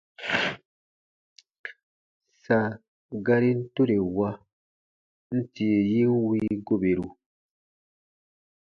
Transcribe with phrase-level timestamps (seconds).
[2.43, 2.57] Sa
[3.27, 4.29] garin tore wa,
[5.35, 7.05] n tie yin wii goberu.